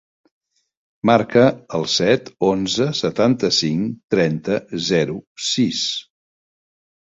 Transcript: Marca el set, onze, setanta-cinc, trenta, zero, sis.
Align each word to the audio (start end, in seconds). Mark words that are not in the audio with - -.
Marca 1.09 1.43
el 1.79 1.85
set, 1.97 2.31
onze, 2.47 2.89
setanta-cinc, 3.01 3.95
trenta, 4.17 4.59
zero, 4.89 5.21
sis. 5.53 5.87